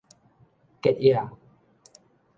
[0.81, 1.29] 吉野